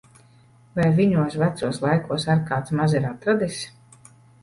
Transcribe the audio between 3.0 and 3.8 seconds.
ir atradis!